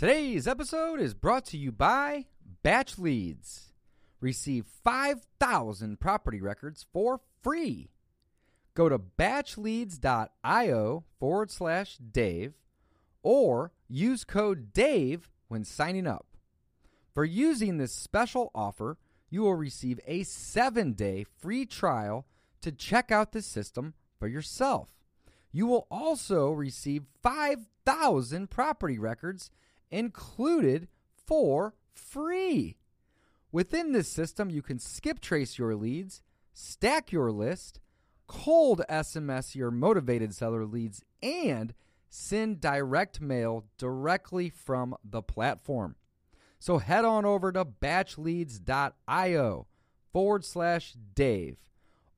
Today's 0.00 0.48
episode 0.48 0.98
is 0.98 1.12
brought 1.12 1.44
to 1.48 1.58
you 1.58 1.70
by 1.70 2.24
Batch 2.62 2.98
Leads. 2.98 3.74
Receive 4.18 4.64
5,000 4.82 6.00
property 6.00 6.40
records 6.40 6.86
for 6.90 7.20
free. 7.42 7.90
Go 8.72 8.88
to 8.88 8.98
batchleads.io 8.98 11.04
forward 11.18 11.50
slash 11.50 11.98
Dave 11.98 12.54
or 13.22 13.72
use 13.88 14.24
code 14.24 14.72
DAVE 14.72 15.28
when 15.48 15.64
signing 15.64 16.06
up. 16.06 16.28
For 17.12 17.26
using 17.26 17.76
this 17.76 17.92
special 17.92 18.50
offer, 18.54 18.96
you 19.28 19.42
will 19.42 19.54
receive 19.54 20.00
a 20.06 20.22
seven 20.22 20.94
day 20.94 21.26
free 21.42 21.66
trial 21.66 22.24
to 22.62 22.72
check 22.72 23.12
out 23.12 23.32
the 23.32 23.42
system 23.42 23.92
for 24.18 24.28
yourself. 24.28 24.88
You 25.52 25.66
will 25.66 25.86
also 25.90 26.52
receive 26.52 27.02
5,000 27.22 28.48
property 28.48 28.98
records 28.98 29.50
included 29.90 30.88
for 31.26 31.74
free. 31.92 32.76
Within 33.52 33.92
this 33.92 34.08
system, 34.08 34.50
you 34.50 34.62
can 34.62 34.78
skip 34.78 35.20
trace 35.20 35.58
your 35.58 35.74
leads, 35.74 36.22
stack 36.54 37.12
your 37.12 37.32
list, 37.32 37.80
cold 38.26 38.82
SMS 38.88 39.54
your 39.54 39.70
motivated 39.70 40.34
seller 40.34 40.64
leads, 40.64 41.02
and 41.22 41.74
send 42.08 42.60
direct 42.60 43.20
mail 43.20 43.66
directly 43.78 44.50
from 44.50 44.96
the 45.04 45.22
platform. 45.22 45.96
So 46.58 46.78
head 46.78 47.04
on 47.04 47.24
over 47.24 47.52
to 47.52 47.64
batchleads.io 47.64 49.66
forward 50.12 50.44
slash 50.44 50.94
Dave 51.14 51.56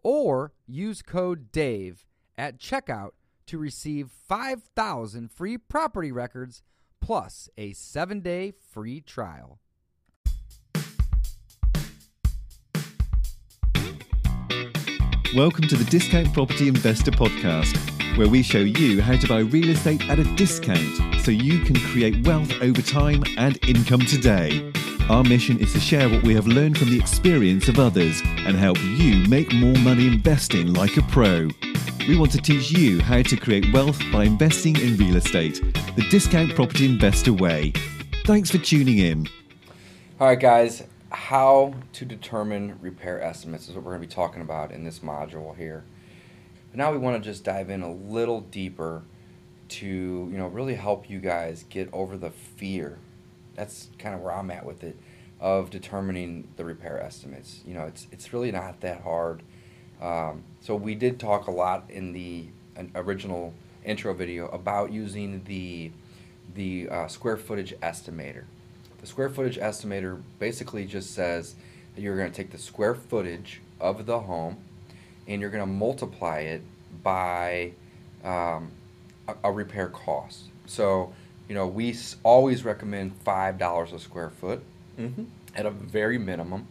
or 0.03 0.53
use 0.67 1.03
code 1.03 1.53
DAVE 1.53 2.05
at 2.37 2.59
checkout 2.59 3.11
to 3.47 3.59
receive 3.59 4.11
5,000 4.11 5.31
free 5.31 5.59
property 5.59 6.11
records 6.11 6.63
plus 7.03 7.51
a 7.59 7.73
seven 7.75 8.21
day 8.21 8.53
free 8.71 9.01
trial. 9.01 9.59
Welcome 15.35 15.67
to 15.69 15.77
the 15.77 15.87
Discount 15.91 16.33
Property 16.33 16.69
Investor 16.69 17.11
Podcast, 17.11 17.77
where 18.19 18.29
we 18.29 18.43
show 18.43 18.59
you 18.59 19.01
how 19.01 19.17
to 19.17 19.27
buy 19.27 19.41
real 19.41 19.71
estate 19.71 20.09
at 20.09 20.19
a 20.19 20.25
discount 20.37 21.23
so 21.23 21.31
you 21.31 21.61
can 21.61 21.77
create 21.77 22.27
wealth 22.27 22.53
over 22.61 22.83
time 22.83 23.25
and 23.39 23.59
income 23.67 24.01
today. 24.01 24.73
Our 25.11 25.25
mission 25.25 25.59
is 25.59 25.73
to 25.73 25.81
share 25.81 26.09
what 26.09 26.23
we 26.23 26.35
have 26.35 26.47
learned 26.47 26.79
from 26.79 26.89
the 26.89 26.99
experience 26.99 27.69
of 27.69 27.79
others 27.79 28.23
and 28.25 28.57
help 28.57 28.81
you 28.83 29.27
make 29.29 29.53
more 29.53 29.77
money 29.79 30.07
investing 30.07 30.73
like 30.73 30.97
a 30.97 31.03
pro. 31.03 31.49
We 32.09 32.17
want 32.17 32.31
to 32.33 32.41
teach 32.41 32.71
you 32.71 33.01
how 33.01 33.23
to 33.23 33.37
create 33.37 33.73
wealth 33.73 34.01
by 34.13 34.25
investing 34.25 34.77
in 34.77 34.97
real 34.97 35.17
estate, 35.17 35.61
the 35.97 36.07
Discount 36.09 36.55
Property 36.55 36.87
Investor 36.87 37.33
way. 37.33 37.73
Thanks 38.25 38.51
for 38.51 38.59
tuning 38.59 38.99
in. 38.99 39.29
All 40.21 40.29
right, 40.29 40.39
guys, 40.39 40.85
how 41.11 41.75
to 41.95 42.05
determine 42.05 42.79
repair 42.81 43.21
estimates 43.21 43.69
is 43.69 43.75
what 43.75 43.85
we're 43.85 43.93
going 43.93 44.03
to 44.03 44.09
be 44.09 44.15
talking 44.15 44.41
about 44.41 44.71
in 44.71 44.85
this 44.85 45.01
module 45.01 45.55
here. 45.57 45.85
But 46.71 46.79
now 46.79 46.93
we 46.93 46.99
want 46.99 47.23
to 47.23 47.29
just 47.29 47.45
dive 47.45 47.71
in 47.71 47.83
a 47.83 47.93
little 47.93 48.41
deeper 48.41 49.03
to, 49.71 49.87
you 49.87 50.39
know, 50.39 50.47
really 50.47 50.75
help 50.75 51.11
you 51.11 51.19
guys 51.19 51.65
get 51.69 51.89
over 51.93 52.17
the 52.17 52.31
fear. 52.31 52.99
That's 53.55 53.89
kind 53.99 54.15
of 54.15 54.21
where 54.21 54.33
I'm 54.33 54.51
at 54.51 54.65
with 54.65 54.85
it 54.85 54.97
of 55.41 55.71
determining 55.71 56.49
the 56.57 56.65
repair 56.65 57.03
estimates. 57.03 57.61
You 57.67 57.75
know, 57.75 57.85
it's 57.85 58.07
it's 58.13 58.33
really 58.33 58.53
not 58.53 58.81
that 58.81 59.03
hard. 59.03 59.43
Um, 60.01 60.45
so 60.61 60.75
we 60.75 60.95
did 60.95 61.21
talk 61.21 61.47
a 61.47 61.51
lot 61.51 61.85
in 61.89 62.13
the 62.13 62.47
original 62.95 63.55
intro 63.85 64.15
video 64.15 64.49
about 64.49 64.93
using 64.93 65.43
the 65.45 65.91
the 66.55 66.89
uh, 66.89 67.09
square 67.09 67.37
footage 67.37 67.75
estimator. 67.83 68.45
The 69.01 69.07
square 69.07 69.29
footage 69.29 69.59
estimator 69.59 70.23
basically 70.39 70.87
just 70.87 71.13
says 71.13 71.55
that 71.95 72.03
you're 72.03 72.17
going 72.17 72.31
to 72.31 72.37
take 72.37 72.51
the 72.51 72.59
square 72.59 72.95
footage 72.95 73.61
of 73.81 74.07
the 74.07 74.21
home 74.21 74.59
and 75.27 75.41
you're 75.41 75.51
going 75.51 75.65
to 75.65 75.73
multiply 75.73 76.41
it 76.41 76.63
by 77.03 77.73
um, 78.25 78.71
a, 79.27 79.35
a, 79.45 79.53
repair 79.53 79.89
cost. 79.89 80.45
So, 80.67 81.13
you 81.53 81.59
know, 81.59 81.67
we 81.67 81.95
always 82.23 82.65
recommend 82.65 83.13
$5 83.27 83.93
a 83.93 83.99
square 83.99 84.31
foot 84.31 84.63
mm-hmm. 84.99 85.25
at 85.55 85.67
a 85.67 85.71
very 85.71 86.17
minimum 86.17 86.67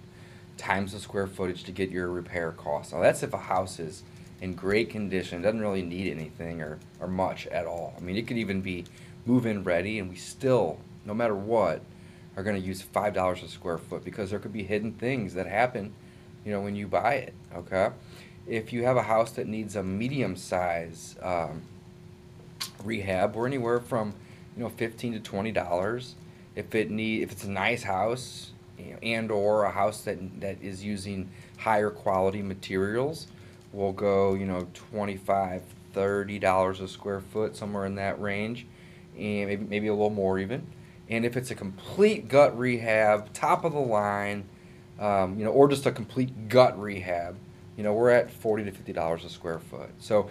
times 0.58 0.94
the 0.94 1.00
square 1.00 1.28
footage 1.28 1.64
to 1.66 1.72
get 1.72 1.92
your 1.92 2.08
repair 2.08 2.52
cost. 2.54 2.92
Now, 2.92 3.02
that's 3.02 3.22
if 3.22 3.32
a 3.32 3.38
house 3.38 3.80
is 3.80 4.02
in 4.42 4.56
great 4.56 4.90
condition, 4.90 5.44
doesn't 5.44 5.62
really 5.62 5.84
need 5.84 6.10
anything 6.10 6.64
or, 6.64 6.80
or 7.00 7.08
much 7.08 7.46
at 7.46 7.68
all. 7.68 7.94
I 7.96 8.02
mean, 8.02 8.18
it 8.18 8.26
could 8.26 8.40
even 8.40 8.62
be 8.62 8.86
move 9.28 9.46
in 9.46 9.64
ready, 9.64 10.00
and 10.00 10.10
we 10.10 10.16
still, 10.16 10.80
no 11.06 11.14
matter 11.14 11.36
what, 11.36 11.84
are 12.36 12.42
going 12.42 12.60
to 12.60 12.68
use 12.68 12.82
five 12.82 13.14
dollars 13.14 13.44
a 13.44 13.50
square 13.50 13.78
foot 13.78 14.04
because 14.04 14.32
there 14.32 14.40
could 14.40 14.52
be 14.52 14.64
hidden 14.64 14.94
things 14.94 15.36
that 15.36 15.46
happen, 15.46 15.94
you 16.44 16.52
know, 16.52 16.62
when 16.62 16.76
you 16.76 16.88
buy 16.88 17.14
it. 17.14 17.36
Okay, 17.54 17.92
if 18.48 18.74
you 18.74 18.84
have 18.86 18.98
a 18.98 19.04
house 19.04 19.30
that 19.34 19.46
needs 19.46 19.76
a 19.76 19.84
medium 19.84 20.36
size 20.36 21.18
um, 21.22 21.62
rehab, 22.84 23.36
we're 23.36 23.46
anywhere 23.46 23.80
from 23.80 24.16
you 24.56 24.64
know 24.64 24.70
fifteen 24.70 25.14
to 25.14 25.20
twenty 25.20 25.52
dollars. 25.52 26.16
If 26.56 26.76
it 26.76 26.92
need 26.92 27.24
if 27.24 27.32
it's 27.32 27.44
a 27.44 27.50
nice 27.50 27.84
house, 27.84 28.52
and 29.02 29.32
or 29.32 29.64
a 29.66 29.72
house 29.72 30.02
that 30.02 30.42
that 30.42 30.62
is 30.62 30.84
using 30.84 31.30
higher 31.58 31.90
quality 31.90 32.42
materials, 32.42 33.28
we'll 33.72 33.94
go 33.94 34.34
you 34.34 34.46
know 34.46 34.68
25 34.74 35.62
30 35.94 36.40
dollars 36.40 36.80
a 36.80 36.88
square 36.88 37.20
foot 37.20 37.56
somewhere 37.56 37.86
in 37.86 37.96
that 37.96 38.20
range 38.22 38.66
and 39.18 39.50
maybe, 39.50 39.66
maybe 39.66 39.88
a 39.88 39.94
little 39.94 40.10
more 40.10 40.40
even 40.40 40.66
and 41.12 41.26
if 41.26 41.36
it's 41.36 41.52
a 41.52 41.56
complete 41.56 42.30
gut 42.30 42.58
rehab, 42.58 43.34
top 43.34 43.66
of 43.66 43.74
the 43.74 43.80
line, 43.80 44.46
um, 44.98 45.38
you 45.38 45.44
know, 45.44 45.52
or 45.52 45.68
just 45.68 45.86
a 45.86 45.92
complete 45.92 46.48
gut 46.48 46.82
rehab, 46.82 47.36
you 47.76 47.84
know, 47.84 47.94
we're 47.94 48.12
at 48.12 48.32
forty 48.32 48.64
to 48.64 48.72
fifty 48.72 48.94
dollars 48.94 49.26
a 49.26 49.30
square 49.30 49.60
foot. 49.60 49.90
So 50.00 50.30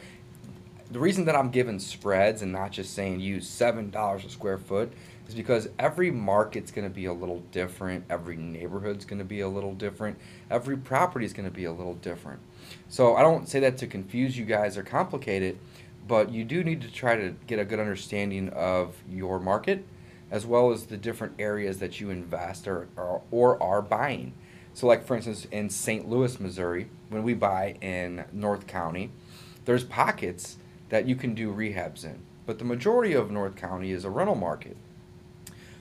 the 0.91 0.99
reason 0.99 1.25
that 1.27 1.37
I'm 1.37 1.51
giving 1.51 1.79
spreads 1.79 2.43
and 2.43 2.53
not 2.53 2.73
just 2.73 2.95
saying 2.95 3.21
use 3.21 3.49
seven 3.49 3.91
dollars 3.91 4.25
a 4.25 4.29
square 4.29 4.59
foot 4.59 4.93
is 5.29 5.35
because 5.35 5.69
every 5.79 6.11
market's 6.11 6.73
going 6.73 6.89
to 6.89 6.95
be 6.95 7.05
a 7.05 7.13
little 7.13 7.41
different. 7.53 8.05
Every 8.11 8.37
neighborhood's 8.37 9.05
going 9.05 9.21
to 9.21 9.25
be 9.25 9.41
a 9.41 9.49
little 9.49 9.75
different. 9.75 10.19
Every 10.51 10.77
property 10.77 11.25
is 11.25 11.33
going 11.33 11.49
to 11.49 11.55
be 11.55 11.65
a 11.65 11.73
little 11.73 11.95
different. 11.95 12.41
So 12.89 13.15
I 13.15 13.23
don't 13.23 13.49
say 13.49 13.61
that 13.61 13.79
to 13.79 13.87
confuse 13.87 14.37
you 14.37 14.45
guys 14.45 14.77
or 14.77 14.83
complicate 14.83 15.43
it, 15.43 15.59
but 16.09 16.33
you 16.33 16.45
do 16.45 16.65
need 16.65 16.83
to 16.83 16.91
try 16.91 17.15
to 17.15 17.35
get 17.47 17.61
a 17.61 17.65
good 17.65 17.79
understanding 17.79 18.49
of 18.51 18.97
your 19.09 19.39
market 19.39 19.85
as 20.31 20.47
well 20.47 20.73
as 20.73 20.87
the 20.87 20.97
different 20.97 21.35
areas 21.39 21.79
that 21.79 22.01
you 22.01 22.11
invest 22.11 22.67
or, 22.67 22.89
or, 22.97 23.23
or 23.31 23.63
are 23.63 23.83
buying. 23.83 24.33
So, 24.75 24.87
like 24.87 25.05
for 25.05 25.17
instance, 25.17 25.47
in 25.51 25.71
St. 25.71 26.09
Louis, 26.09 26.39
Missouri, 26.39 26.89
when 27.09 27.23
we 27.23 27.35
buy 27.35 27.77
in 27.81 28.25
North 28.33 28.67
County, 28.67 29.11
there's 29.65 29.85
pockets 29.85 30.57
that 30.91 31.07
you 31.09 31.17
can 31.17 31.35
do 31.35 31.53
rehabs 31.53 32.05
in, 32.05 32.21
but 32.47 32.59
the 32.59 32.65
majority 32.65 33.15
of 33.15 33.31
North 33.31 33.57
County 33.57 33.91
is 33.91 34.05
a 34.05 34.11
rental 34.11 34.35
market. 34.35 34.77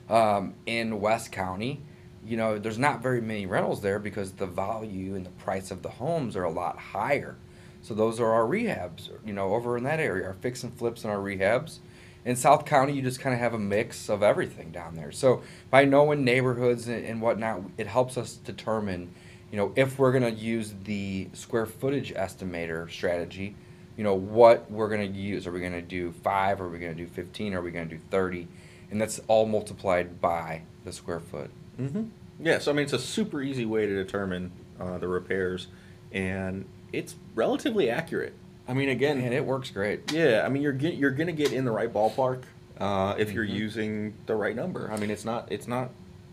Um, 0.09 0.55
in 0.65 0.99
West 1.01 1.31
County, 1.31 1.81
you 2.25 2.35
know, 2.35 2.57
there's 2.57 2.79
not 2.79 3.03
very 3.03 3.21
many 3.21 3.45
rentals 3.45 3.81
there 3.81 3.99
because 3.99 4.31
the 4.31 4.47
value 4.47 5.15
and 5.15 5.25
the 5.25 5.31
price 5.31 5.69
of 5.69 5.83
the 5.83 5.89
homes 5.89 6.35
are 6.35 6.43
a 6.43 6.49
lot 6.49 6.77
higher. 6.79 7.35
So 7.81 7.93
those 7.93 8.19
are 8.19 8.31
our 8.31 8.43
rehabs, 8.43 9.09
you 9.25 9.33
know, 9.33 9.53
over 9.53 9.77
in 9.77 9.83
that 9.83 9.99
area, 9.99 10.25
our 10.25 10.33
fix 10.33 10.63
and 10.63 10.73
flips 10.73 11.03
and 11.03 11.13
our 11.13 11.19
rehabs 11.19 11.79
in 12.25 12.35
South 12.35 12.65
County, 12.65 12.93
you 12.93 13.01
just 13.01 13.19
kind 13.19 13.33
of 13.33 13.39
have 13.39 13.53
a 13.53 13.59
mix 13.59 14.09
of 14.09 14.21
everything 14.21 14.71
down 14.71 14.95
there. 14.95 15.11
So 15.11 15.41
by 15.69 15.85
knowing 15.85 16.23
neighborhoods 16.23 16.87
and, 16.87 17.05
and 17.05 17.21
whatnot, 17.21 17.61
it 17.77 17.87
helps 17.87 18.17
us 18.17 18.35
determine, 18.35 19.13
you 19.51 19.57
know, 19.57 19.71
if 19.75 19.97
we're 19.97 20.11
going 20.11 20.35
to 20.35 20.39
use 20.39 20.73
the 20.83 21.29
square 21.33 21.65
footage 21.65 22.13
estimator 22.13 22.89
strategy, 22.91 23.55
you 23.99 24.05
know, 24.05 24.13
what 24.13 24.71
we're 24.71 24.87
going 24.87 25.11
to 25.11 25.19
use. 25.19 25.45
Are 25.45 25.51
we 25.51 25.59
going 25.59 25.73
to 25.73 25.81
do 25.81 26.13
five? 26.23 26.61
Are 26.61 26.69
we 26.69 26.79
going 26.79 26.95
to 26.95 26.97
do 26.97 27.05
15? 27.05 27.53
Are 27.53 27.61
we 27.61 27.69
going 27.69 27.89
to 27.89 27.95
do 27.97 28.01
30? 28.09 28.47
And 28.91 29.01
that's 29.01 29.19
all 29.27 29.45
multiplied 29.45 30.21
by 30.21 30.61
the 30.85 30.93
square 30.93 31.19
foot. 31.19 31.51
Mm-hmm. 31.77 32.03
Yeah, 32.39 32.59
so 32.59 32.71
I 32.71 32.75
mean, 32.75 32.85
it's 32.85 32.93
a 32.93 32.99
super 32.99 33.41
easy 33.41 33.65
way 33.65 33.87
to 33.87 33.93
determine 33.93 34.53
uh, 34.79 34.99
the 34.99 35.09
repairs, 35.09 35.67
and 36.13 36.63
it's 36.93 37.15
relatively 37.35 37.89
accurate. 37.89 38.35
I 38.69 38.73
mean, 38.73 38.87
again, 38.87 39.19
and 39.19 39.33
it 39.33 39.43
works 39.43 39.69
great. 39.69 40.13
Yeah, 40.13 40.43
I 40.45 40.49
mean, 40.49 40.61
you're 40.61 40.71
get, 40.71 40.93
you're 40.93 41.11
gonna 41.11 41.33
get 41.33 41.51
in 41.51 41.65
the 41.65 41.71
right 41.71 41.91
ballpark 41.91 42.43
uh, 42.79 43.15
if 43.17 43.27
mm-hmm. 43.27 43.35
you're 43.35 43.43
using 43.43 44.13
the 44.27 44.35
right 44.35 44.55
number. 44.55 44.89
I 44.89 44.95
mean, 44.95 45.11
it's 45.11 45.25
not 45.25 45.51
it's 45.51 45.67
not 45.67 45.89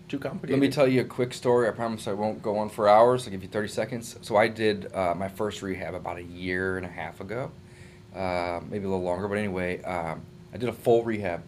too 0.08 0.18
complicated. 0.18 0.60
Let 0.60 0.66
me 0.66 0.72
tell 0.72 0.86
you 0.88 1.00
a 1.00 1.04
quick 1.04 1.34
story. 1.34 1.68
I 1.68 1.72
promise 1.72 2.06
I 2.08 2.12
won't 2.12 2.42
go 2.42 2.58
on 2.58 2.68
for 2.68 2.88
hours. 2.88 3.26
I'll 3.26 3.30
give 3.32 3.42
you 3.42 3.48
30 3.48 3.68
seconds. 3.68 4.16
So 4.22 4.36
I 4.36 4.48
did 4.48 4.92
uh, 4.94 5.14
my 5.14 5.28
first 5.28 5.62
rehab 5.62 5.94
about 5.94 6.18
a 6.18 6.22
year 6.22 6.76
and 6.76 6.86
a 6.86 6.88
half 6.88 7.20
ago, 7.20 7.50
uh, 8.14 8.60
maybe 8.68 8.84
a 8.84 8.88
little 8.88 9.04
longer. 9.04 9.28
But 9.28 9.38
anyway, 9.38 9.82
um, 9.82 10.22
I 10.52 10.58
did 10.58 10.68
a 10.68 10.72
full 10.72 11.04
rehab, 11.04 11.42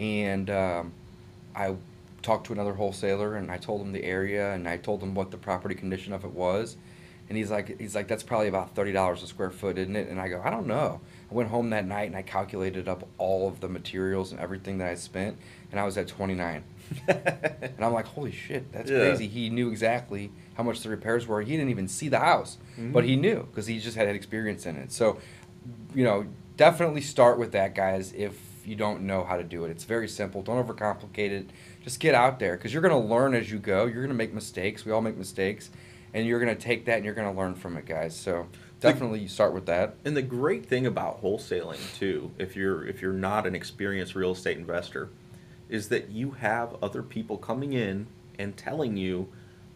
and 0.00 0.48
um, 0.50 0.92
I 1.54 1.74
talked 2.22 2.46
to 2.46 2.52
another 2.52 2.72
wholesaler, 2.74 3.36
and 3.36 3.50
I 3.50 3.58
told 3.58 3.82
him 3.82 3.92
the 3.92 4.04
area, 4.04 4.52
and 4.54 4.68
I 4.68 4.76
told 4.78 5.02
him 5.02 5.14
what 5.14 5.30
the 5.30 5.36
property 5.36 5.74
condition 5.74 6.12
of 6.12 6.24
it 6.24 6.32
was 6.32 6.76
And 7.28 7.36
he's 7.36 7.50
like, 7.50 7.78
he's 7.80 7.94
like, 7.94 8.08
that's 8.08 8.22
probably 8.22 8.48
about 8.48 8.74
thirty 8.74 8.92
dollars 8.92 9.22
a 9.22 9.26
square 9.26 9.50
foot, 9.50 9.78
isn't 9.78 9.96
it? 9.96 10.08
And 10.08 10.20
I 10.20 10.28
go, 10.28 10.40
I 10.44 10.50
don't 10.50 10.66
know. 10.66 11.00
I 11.32 11.34
went 11.34 11.48
home 11.48 11.70
that 11.70 11.86
night 11.86 12.08
and 12.08 12.16
I 12.16 12.20
calculated 12.20 12.88
up 12.88 13.08
all 13.16 13.48
of 13.48 13.60
the 13.60 13.68
materials 13.68 14.32
and 14.32 14.40
everything 14.40 14.76
that 14.78 14.88
I 14.88 14.94
spent, 14.96 15.38
and 15.70 15.80
I 15.80 15.84
was 15.84 15.96
at 15.96 16.06
twenty 16.06 16.34
nine. 16.34 16.62
and 17.08 17.72
I'm 17.82 17.94
like, 17.94 18.04
holy 18.06 18.32
shit, 18.32 18.70
that's 18.70 18.90
Yeah. 18.90 18.98
crazy. 18.98 19.28
He 19.28 19.48
knew 19.48 19.70
exactly 19.70 20.30
how 20.54 20.62
much 20.62 20.82
the 20.82 20.90
repairs 20.90 21.26
were. 21.26 21.40
He 21.40 21.52
didn't 21.56 21.70
even 21.70 21.88
see 21.88 22.10
the 22.10 22.18
house, 22.18 22.58
Mhm. 22.78 22.92
but 22.92 23.04
he 23.04 23.16
knew 23.16 23.44
because 23.50 23.66
he 23.66 23.78
just 23.78 23.96
had 23.96 24.08
experience 24.08 24.66
in 24.66 24.76
it. 24.76 24.92
So, 24.92 25.18
you 25.94 26.04
know, 26.04 26.26
definitely 26.58 27.00
start 27.00 27.38
with 27.38 27.52
that, 27.52 27.74
guys. 27.74 28.12
If 28.12 28.38
you 28.66 28.76
don't 28.76 29.02
know 29.04 29.24
how 29.24 29.38
to 29.38 29.42
do 29.42 29.64
it, 29.64 29.70
it's 29.70 29.84
very 29.84 30.08
simple. 30.08 30.42
Don't 30.42 30.62
overcomplicate 30.62 31.30
it. 31.30 31.48
Just 31.82 31.98
get 31.98 32.14
out 32.14 32.40
there 32.40 32.58
because 32.58 32.74
you're 32.74 32.82
going 32.82 32.92
to 33.02 33.08
learn 33.08 33.32
as 33.34 33.50
you 33.50 33.58
go. 33.58 33.86
You're 33.86 34.02
going 34.02 34.08
to 34.08 34.14
make 34.14 34.34
mistakes. 34.34 34.84
We 34.84 34.92
all 34.92 35.00
make 35.00 35.16
mistakes, 35.16 35.70
and 36.12 36.26
you're 36.26 36.40
going 36.40 36.54
to 36.54 36.60
take 36.62 36.84
that 36.84 36.96
and 36.96 37.06
you're 37.06 37.14
going 37.14 37.32
to 37.32 37.38
learn 37.40 37.54
from 37.54 37.78
it, 37.78 37.86
guys. 37.86 38.14
So 38.14 38.48
definitely 38.82 39.20
you 39.20 39.28
start 39.28 39.54
with 39.54 39.66
that. 39.66 39.94
And 40.04 40.16
the 40.16 40.22
great 40.22 40.66
thing 40.66 40.86
about 40.86 41.22
wholesaling 41.22 41.80
too, 41.98 42.30
if 42.38 42.56
you're 42.56 42.86
if 42.86 43.00
you're 43.02 43.12
not 43.12 43.46
an 43.46 43.54
experienced 43.54 44.14
real 44.14 44.32
estate 44.32 44.58
investor, 44.58 45.08
is 45.68 45.88
that 45.88 46.10
you 46.10 46.32
have 46.32 46.76
other 46.82 47.02
people 47.02 47.38
coming 47.38 47.72
in 47.72 48.06
and 48.38 48.56
telling 48.56 48.96
you, 48.96 49.28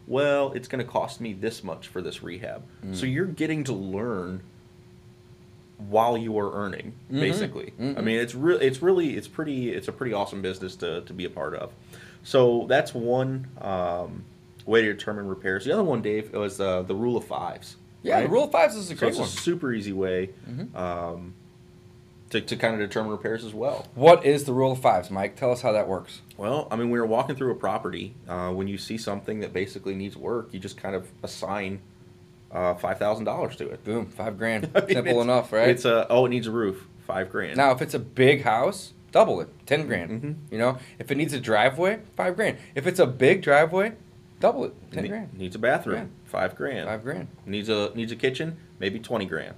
well, 0.07 0.53
it's 0.53 0.69
going 0.69 0.85
to 0.85 0.91
cost 0.91 1.21
me 1.21 1.33
this 1.33 1.63
much 1.65 1.89
for 1.89 2.03
this 2.03 2.23
rehab. 2.23 2.63
So 2.93 3.05
Mm. 3.07 3.13
you're 3.13 3.27
getting 3.27 3.65
to 3.65 3.73
learn 3.73 4.43
while 5.79 6.17
you 6.17 6.39
are 6.39 6.53
earning, 6.55 6.95
Mhm. 7.11 7.21
basically. 7.21 7.73
I 7.79 7.83
Mhm. 7.83 8.05
mean, 8.05 8.19
it's 8.19 8.35
really 8.35 8.67
it's 8.67 8.81
really 8.83 9.17
it's 9.17 9.29
pretty 9.29 9.71
it's 9.73 9.89
a 9.89 9.93
pretty 9.93 10.13
awesome 10.15 10.41
business 10.43 10.75
to 10.77 11.03
to 11.03 11.13
be 11.13 11.25
a 11.25 11.31
part 11.31 11.55
of. 11.55 11.73
So 12.23 12.67
that's 12.69 12.95
one 12.95 13.49
um, 13.61 14.25
way 14.65 14.83
to 14.83 14.93
determine 14.93 15.29
repairs. 15.29 15.65
The 15.65 15.73
other 15.73 15.85
one, 15.85 16.03
Dave, 16.03 16.33
was 16.33 16.61
uh, 16.61 16.83
the 16.83 16.95
rule 16.95 17.17
of 17.17 17.25
fives. 17.25 17.77
Yeah, 18.07 18.17
the 18.21 18.23
right? 18.27 18.31
rule 18.33 18.45
of 18.45 18.53
fives 18.53 18.75
is 18.77 18.87
a 18.91 18.95
So 18.95 19.01
great 19.01 19.09
it's 19.11 19.19
one. 19.19 19.29
a 19.29 19.31
super 19.31 19.73
easy 19.73 19.93
way 19.93 20.31
Mhm. 20.49 20.75
um, 20.77 21.35
to, 22.31 22.41
to 22.41 22.57
kind 22.57 22.75
of 22.75 22.81
determine 22.81 23.13
repairs 23.13 23.45
as 23.45 23.55
well. 23.55 23.87
What 23.95 24.25
is 24.25 24.45
the 24.45 24.53
rule 24.53 24.73
of 24.73 24.81
fives, 24.81 25.11
Mike? 25.11 25.37
Tell 25.37 25.53
us 25.53 25.63
how 25.63 25.73
that 25.73 25.87
works. 25.89 26.23
Well, 26.37 26.67
I 26.71 26.77
mean, 26.77 26.91
we 26.91 26.99
were 26.99 27.07
walking 27.07 27.37
through 27.37 27.53
a 27.53 27.57
property. 27.57 28.15
Uh, 28.29 28.51
when 28.51 28.67
you 28.69 28.79
see 28.79 28.99
something 28.99 29.41
that 29.41 29.53
basically 29.53 29.95
needs 29.95 30.17
work, 30.17 30.49
you 30.53 30.59
just 30.59 30.77
kind 30.77 30.95
of 30.95 31.09
assign 31.23 31.81
uh, 32.53 32.75
five 32.75 32.99
thousand 32.99 33.25
dollars 33.25 33.57
to 33.57 33.69
it. 33.69 33.85
Boom, 33.85 34.07
five 34.07 34.39
grand. 34.39 34.71
I 34.75 34.81
mean, 34.81 34.95
Simple 34.95 35.21
enough, 35.23 35.53
right? 35.53 35.69
It's 35.69 35.85
a 35.85 36.07
oh, 36.11 36.27
it 36.27 36.31
needs 36.31 36.47
a 36.47 36.51
roof, 36.53 36.87
five 37.07 37.31
grand. 37.31 37.57
Now, 37.57 37.73
if 37.73 37.83
it's 37.83 37.95
a 37.95 37.99
big 37.99 38.43
house, 38.43 38.93
double 39.13 39.41
it, 39.41 39.49
ten 39.67 39.87
grand. 39.87 40.23
Mhm. 40.23 40.35
You 40.53 40.59
know, 40.59 40.79
if 40.99 41.11
it 41.11 41.17
needs 41.17 41.33
a 41.33 41.41
driveway, 41.41 42.01
five 42.17 42.35
grand. 42.37 42.59
If 42.75 42.87
it's 42.87 43.01
a 43.01 43.07
big 43.07 43.43
driveway, 43.43 43.93
double 44.41 44.65
it, 44.65 44.75
ten 44.93 45.03
Ne- 45.05 45.09
grand, 45.09 45.35
Needs 45.39 45.57
a 45.57 45.59
bathroom, 45.59 45.97
Yeah. 45.97 46.31
five 46.31 46.55
grand. 46.57 46.87
five 46.89 47.03
grand. 47.03 47.29
Needs 47.47 47.69
a 47.69 47.91
needs 47.95 48.13
a 48.13 48.17
kitchen, 48.17 48.57
maybe 48.79 48.99
twenty 48.99 49.25
grand. 49.25 49.55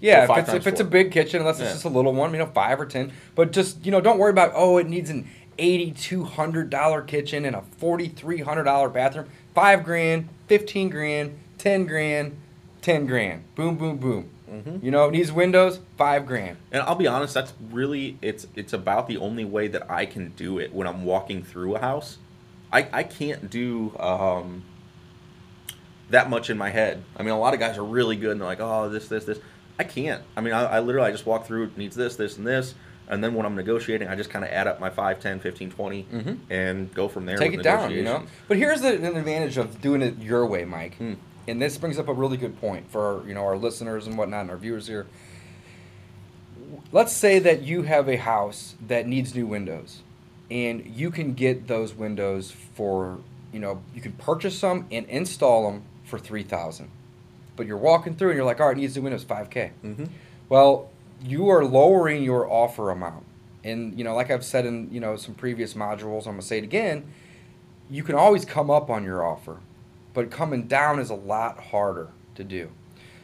Yeah, 0.00 0.18
So 0.18 0.22
if 0.22 0.28
five 0.28 0.38
it's 0.40 0.48
times 0.50 0.56
if 0.58 0.66
it's 0.66 0.80
a 0.80 0.84
four. 0.84 0.90
big 0.90 1.12
kitchen, 1.12 1.40
unless 1.40 1.60
it's 1.60 1.68
Yeah. 1.68 1.72
just 1.74 1.84
a 1.84 1.88
little 1.88 2.12
one, 2.12 2.32
you 2.32 2.38
know, 2.38 2.46
five 2.46 2.80
or 2.80 2.86
ten. 2.86 3.12
But 3.34 3.52
just 3.52 3.84
you 3.84 3.90
know, 3.92 4.00
don't 4.00 4.18
worry 4.18 4.30
about 4.30 4.52
oh, 4.54 4.76
it 4.78 4.88
needs 4.88 5.10
an 5.10 5.26
eighty 5.58 5.90
two 5.92 6.24
hundred 6.24 6.68
dollar 6.70 7.00
kitchen 7.02 7.44
and 7.44 7.54
a 7.56 7.62
forty 7.78 8.08
three 8.08 8.40
hundred 8.40 8.64
dollar 8.64 8.88
bathroom. 8.88 9.26
Five 9.54 9.84
grand, 9.84 10.28
fifteen 10.48 10.88
grand, 10.90 11.38
ten 11.58 11.86
grand, 11.86 12.36
ten 12.82 13.06
grand. 13.06 13.44
Boom, 13.54 13.76
boom, 13.76 13.96
boom. 13.96 14.30
Mhm. 14.52 14.82
You 14.84 14.90
know, 14.90 15.06
it 15.08 15.12
needs 15.12 15.32
windows, 15.32 15.80
five 15.96 16.26
grand. 16.26 16.58
And 16.70 16.82
I'll 16.82 16.94
be 16.96 17.06
honest, 17.06 17.32
that's 17.34 17.54
really 17.72 18.18
it's 18.20 18.46
it's 18.54 18.72
about 18.72 19.06
the 19.08 19.16
only 19.16 19.44
way 19.44 19.68
that 19.68 19.90
I 19.90 20.04
can 20.06 20.30
do 20.36 20.58
it 20.58 20.74
when 20.74 20.86
I'm 20.86 21.04
walking 21.04 21.42
through 21.42 21.76
a 21.76 21.80
house. 21.80 22.18
I 22.74 22.86
I 22.92 23.02
can't 23.04 23.48
do 23.48 23.96
um, 23.98 24.62
that 26.10 26.28
much 26.28 26.50
in 26.50 26.58
my 26.58 26.70
head. 26.70 27.02
I 27.16 27.22
mean, 27.22 27.32
a 27.32 27.38
lot 27.38 27.54
of 27.54 27.60
guys 27.60 27.78
are 27.78 27.84
really 27.84 28.16
good 28.16 28.32
and 28.32 28.40
they're 28.40 28.48
like, 28.48 28.60
oh, 28.60 28.88
this, 28.90 29.08
this, 29.08 29.24
this. 29.24 29.38
I 29.78 29.84
can't. 29.84 30.22
I 30.36 30.40
mean, 30.40 30.52
I, 30.52 30.64
I 30.64 30.80
literally 30.80 31.08
I 31.08 31.12
just 31.12 31.26
walk 31.26 31.46
through. 31.46 31.64
It 31.64 31.78
needs 31.78 31.96
this, 31.96 32.16
this, 32.16 32.36
and 32.36 32.46
this. 32.46 32.74
And 33.08 33.22
then 33.22 33.34
when 33.34 33.44
I'm 33.44 33.54
negotiating, 33.54 34.08
I 34.08 34.14
just 34.16 34.30
kind 34.30 34.44
of 34.44 34.50
add 34.50 34.66
up 34.66 34.80
my 34.80 34.88
5, 34.90 35.20
10, 35.20 35.40
15, 35.40 35.70
20 35.70 36.04
Mhm. 36.12 36.38
and 36.50 36.94
go 36.94 37.08
from 37.08 37.26
there. 37.26 37.36
take 37.36 37.52
it 37.54 37.62
down, 37.62 37.90
you 37.90 38.02
know. 38.02 38.22
But 38.48 38.56
here's 38.56 38.80
the, 38.80 38.94
an 38.94 39.16
advantage 39.16 39.56
of 39.58 39.80
doing 39.80 40.00
it 40.02 40.18
your 40.18 40.46
way, 40.46 40.64
Mike. 40.64 40.96
Hmm. 40.96 41.14
And 41.46 41.60
this 41.60 41.76
brings 41.76 41.98
up 41.98 42.08
a 42.08 42.12
really 42.14 42.38
good 42.38 42.58
point 42.60 42.90
for 42.90 43.22
you 43.26 43.34
know 43.34 43.44
our 43.44 43.56
listeners 43.58 44.06
and 44.06 44.16
whatnot 44.16 44.42
and 44.42 44.50
our 44.50 44.56
viewers 44.56 44.86
here. 44.86 45.06
Let's 46.92 47.12
say 47.12 47.38
that 47.40 47.62
you 47.62 47.82
have 47.82 48.08
a 48.08 48.16
house 48.16 48.74
that 48.86 49.06
needs 49.06 49.34
new 49.34 49.46
windows, 49.46 50.00
and 50.50 50.84
you 50.86 51.10
can 51.10 51.34
get 51.34 51.66
those 51.68 51.94
windows 51.94 52.50
for 52.50 53.18
you 53.52 53.60
know 53.60 53.82
you 53.94 54.00
can 54.00 54.12
purchase 54.12 54.60
them 54.60 54.86
and 54.90 55.06
install 55.06 55.70
them 55.70 55.82
for 56.04 56.18
three 56.18 56.42
thousand. 56.42 56.90
But 57.56 57.66
you're 57.66 57.78
walking 57.78 58.16
through 58.16 58.30
and 58.30 58.36
you're 58.36 58.44
like, 58.44 58.60
all 58.60 58.66
right, 58.66 58.76
it 58.76 58.80
needs 58.80 58.96
new 58.96 59.02
windows, 59.02 59.24
five 59.24 59.48
k. 59.50 59.72
Mhm. 59.84 60.08
Well, 60.48 60.90
you 61.22 61.48
are 61.48 61.64
lowering 61.64 62.22
your 62.22 62.50
offer 62.50 62.90
amount. 62.90 63.24
And 63.62 63.96
you 63.98 64.04
know, 64.04 64.14
like 64.14 64.30
I've 64.30 64.44
said 64.44 64.66
in, 64.66 64.90
you 64.92 65.00
know, 65.00 65.16
some 65.16 65.34
previous 65.34 65.74
modules, 65.74 66.20
I'm 66.26 66.32
going 66.32 66.40
to 66.40 66.46
say 66.46 66.58
it 66.58 66.64
again, 66.64 67.04
you 67.90 68.02
can 68.02 68.14
always 68.14 68.44
come 68.44 68.70
up 68.70 68.90
on 68.90 69.04
your 69.04 69.24
offer, 69.24 69.60
but 70.12 70.30
coming 70.30 70.66
down 70.66 70.98
is 70.98 71.10
a 71.10 71.14
lot 71.14 71.58
harder 71.58 72.08
to 72.34 72.44
do. 72.44 72.70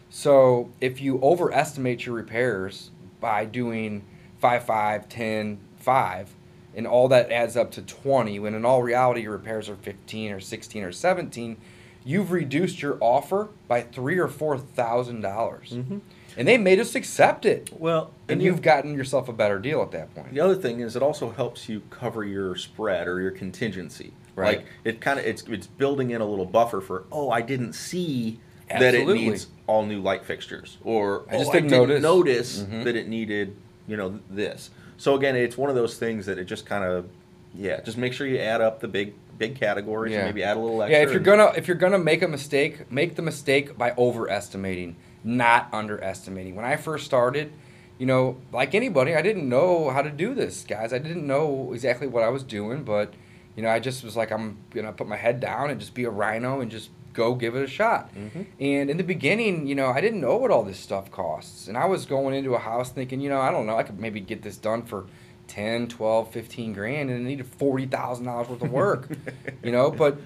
So, 0.08 0.70
if 0.80 1.00
you 1.00 1.20
overestimate 1.22 2.04
your 2.06 2.14
repairs 2.14 2.90
by 3.20 3.44
doing 3.44 4.04
5 4.38 4.64
5 4.64 5.08
10 5.08 5.58
5 5.76 6.34
and 6.74 6.86
all 6.86 7.08
that 7.08 7.30
adds 7.32 7.56
up 7.56 7.70
to 7.72 7.82
20 7.82 8.38
when 8.38 8.54
in 8.54 8.64
all 8.64 8.82
reality 8.82 9.22
your 9.22 9.32
repairs 9.32 9.68
are 9.68 9.76
15 9.76 10.32
or 10.32 10.40
16 10.40 10.82
or 10.84 10.92
17, 10.92 11.56
you've 12.04 12.30
reduced 12.32 12.80
your 12.82 12.96
offer 13.00 13.48
by 13.68 13.82
3 13.82 14.18
or 14.18 14.28
4,000 14.28 15.20
dollars. 15.20 15.70
Mhm. 15.74 16.00
And 16.36 16.46
they 16.46 16.56
made 16.56 16.78
us 16.78 16.94
accept 16.94 17.44
it. 17.44 17.70
Well, 17.76 18.12
And 18.28 18.40
you- 18.40 18.52
you've 18.52 18.62
gotten 18.62 18.94
yourself 18.94 19.28
a 19.28 19.32
better 19.32 19.58
deal 19.58 19.82
at 19.82 19.90
that 19.90 20.14
point. 20.14 20.32
The 20.32 20.40
other 20.40 20.54
thing 20.54 20.78
is 20.80 20.94
it 20.94 21.02
also 21.02 21.30
helps 21.30 21.68
you 21.68 21.82
cover 21.90 22.24
your 22.24 22.54
spread 22.54 23.08
or 23.08 23.20
your 23.20 23.32
contingency. 23.32 24.12
Right. 24.36 24.58
Like 24.58 24.66
it 24.84 25.00
kind 25.00 25.18
of 25.18 25.26
it's 25.26 25.42
it's 25.48 25.66
building 25.66 26.12
in 26.12 26.20
a 26.20 26.24
little 26.24 26.46
buffer 26.46 26.80
for 26.80 27.04
oh 27.10 27.30
I 27.30 27.42
didn't 27.42 27.72
see 27.74 28.38
that 28.70 28.94
it 28.94 29.06
needs 29.08 29.48
all 29.66 29.84
new 29.84 30.00
light 30.00 30.24
fixtures 30.24 30.78
or 30.84 31.24
I 31.28 31.36
just 31.36 31.50
oh, 31.50 31.52
didn't 31.52 31.74
I 31.74 31.76
notice." 31.78 31.88
didn't 31.96 32.02
notice 32.02 32.62
Mhm. 32.62 32.84
that 32.84 32.96
it 32.96 33.08
needed 33.08 33.56
you 33.88 33.96
know 33.96 34.20
this. 34.30 34.70
So 35.00 35.14
again, 35.14 35.34
it's 35.34 35.56
one 35.56 35.70
of 35.70 35.76
those 35.76 35.96
things 35.96 36.26
that 36.26 36.38
it 36.38 36.44
just 36.44 36.66
kind 36.66 36.84
of 36.84 37.08
yeah, 37.54 37.80
just 37.80 37.96
make 37.96 38.12
sure 38.12 38.26
you 38.26 38.38
add 38.38 38.60
up 38.60 38.80
the 38.80 38.86
big 38.86 39.14
big 39.38 39.58
categories 39.58 40.12
Yeah. 40.12 40.18
and 40.18 40.26
maybe 40.28 40.44
add 40.44 40.58
a 40.58 40.60
little 40.60 40.82
extra. 40.82 40.98
Yeah, 40.98 41.04
if 41.04 41.10
you're 41.10 41.20
gonna 41.20 41.52
if 41.56 41.66
you're 41.66 41.76
gonna 41.78 41.98
make 41.98 42.20
a 42.20 42.28
mistake, 42.28 42.92
make 42.92 43.14
the 43.16 43.22
mistake 43.22 43.78
by 43.78 43.92
overestimating, 43.96 44.96
not 45.24 45.70
underestimating. 45.72 46.54
When 46.54 46.66
I 46.66 46.76
first 46.76 47.06
started, 47.06 47.50
you 47.96 48.04
know, 48.04 48.36
like 48.52 48.74
anybody, 48.74 49.14
I 49.16 49.22
didn't 49.22 49.48
know 49.48 49.88
how 49.88 50.02
to 50.02 50.10
do 50.10 50.34
this, 50.34 50.64
guys. 50.64 50.92
I 50.92 50.98
didn't 50.98 51.26
know 51.26 51.72
exactly 51.72 52.06
what 52.06 52.22
I 52.22 52.28
was 52.28 52.42
doing, 52.42 52.84
but 52.84 53.14
you 53.56 53.62
know, 53.62 53.70
I 53.70 53.78
just 53.80 54.04
was 54.04 54.16
like, 54.18 54.30
I'm 54.30 54.58
gonna 54.68 54.92
put 54.92 55.08
my 55.08 55.16
head 55.16 55.40
down 55.40 55.70
and 55.70 55.80
just 55.80 55.94
be 55.94 56.04
a 56.04 56.10
rhino 56.10 56.60
and 56.60 56.70
just 56.70 56.90
go 57.12 57.34
give 57.34 57.56
it 57.56 57.62
a 57.62 57.66
shot. 57.66 58.10
Mhm. 58.14 58.46
And 58.60 58.90
in 58.90 58.96
the 58.96 59.04
beginning, 59.04 59.66
you 59.66 59.74
know, 59.74 59.88
I 59.88 60.00
didn't 60.00 60.20
know 60.20 60.36
what 60.36 60.50
all 60.50 60.62
this 60.62 60.78
stuff 60.78 61.10
costs. 61.10 61.68
And 61.68 61.76
I 61.76 61.86
was 61.86 62.06
going 62.06 62.34
into 62.34 62.54
a 62.54 62.58
house 62.58 62.90
thinking, 62.90 63.20
you 63.20 63.28
know, 63.28 63.40
I 63.40 63.50
don't 63.50 63.66
know, 63.66 63.76
I 63.76 63.82
could 63.82 63.98
maybe 63.98 64.20
get 64.20 64.42
this 64.42 64.56
done 64.56 64.82
for 64.82 65.06
10, 65.48 65.88
12, 65.88 66.30
15 66.32 66.72
grand 66.72 67.10
and 67.10 67.20
it 67.20 67.28
needed 67.28 67.46
$40,000 67.58 68.48
worth 68.48 68.62
of 68.62 68.70
work. 68.70 69.08
you 69.62 69.72
know, 69.72 69.90
but 69.90 70.18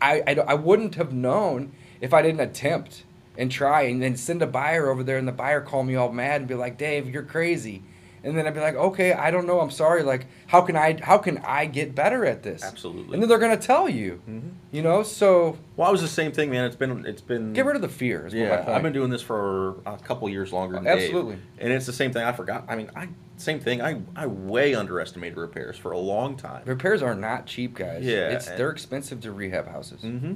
I, 0.00 0.22
I, 0.26 0.34
I 0.48 0.54
wouldn't 0.54 0.96
have 0.96 1.12
known 1.12 1.72
if 2.00 2.12
I 2.12 2.22
didn't 2.22 2.40
attempt 2.40 3.04
and 3.38 3.50
try 3.50 3.82
and 3.82 4.02
then 4.02 4.16
send 4.16 4.42
a 4.42 4.46
buyer 4.46 4.90
over 4.90 5.02
there 5.02 5.16
and 5.16 5.26
the 5.26 5.32
buyer 5.32 5.60
call 5.60 5.84
me 5.84 5.94
all 5.94 6.10
mad 6.12 6.40
and 6.42 6.48
be 6.48 6.54
like, 6.54 6.76
Dave, 6.76 7.08
you're 7.08 7.22
crazy. 7.22 7.82
And 8.24 8.38
then 8.38 8.46
I'd 8.46 8.54
be 8.54 8.60
like, 8.60 8.76
okay, 8.76 9.12
I 9.12 9.30
don't 9.32 9.46
know, 9.46 9.60
I'm 9.60 9.70
sorry. 9.70 10.02
Like, 10.04 10.26
how 10.46 10.60
can 10.60 10.76
I, 10.76 10.96
how 11.02 11.18
can 11.18 11.38
I 11.38 11.66
get 11.66 11.94
better 11.94 12.24
at 12.24 12.42
this? 12.42 12.62
Absolutely. 12.62 13.14
And 13.14 13.22
then 13.22 13.28
they're 13.28 13.38
gonna 13.38 13.56
tell 13.56 13.88
you, 13.88 14.20
Mhm. 14.28 14.50
you 14.70 14.80
know. 14.82 15.02
So 15.02 15.56
Well, 15.76 15.88
I 15.88 15.90
was 15.90 16.00
the 16.02 16.08
same 16.08 16.30
thing, 16.32 16.50
man. 16.50 16.64
It's 16.64 16.76
been 16.76 17.04
it's 17.04 17.20
been 17.22 17.52
get 17.52 17.66
rid 17.66 17.74
of 17.76 17.82
the 17.82 17.88
fear. 17.88 18.26
Is 18.26 18.34
what 18.34 18.40
my 18.40 18.48
Yeah. 18.48 18.76
I've 18.76 18.82
been 18.82 18.92
doing 18.92 19.10
this 19.10 19.22
for 19.22 19.76
a 19.86 19.96
couple 19.98 20.28
years 20.28 20.52
longer 20.52 20.76
than 20.76 20.84
Dave. 20.84 20.98
Absolutely. 20.98 21.38
and 21.58 21.72
it's 21.72 21.86
the 21.86 21.92
same 21.92 22.12
thing. 22.12 22.22
I 22.24 22.32
forgot. 22.32 22.64
I 22.68 22.76
mean, 22.76 22.90
I 22.94 23.08
same 23.38 23.58
thing. 23.58 23.82
I 23.82 24.00
I 24.14 24.26
way 24.26 24.74
underestimated 24.74 25.36
repairs 25.36 25.76
for 25.76 25.90
a 25.90 25.98
long 25.98 26.36
time. 26.36 26.62
Repairs 26.64 27.02
are 27.02 27.14
not 27.16 27.46
cheap, 27.46 27.74
guys. 27.74 28.04
Yeah, 28.04 28.28
it's 28.30 28.46
they're 28.50 28.70
expensive 28.70 29.20
to 29.22 29.32
rehab 29.32 29.66
houses. 29.66 30.02
Mm-hmm. 30.02 30.34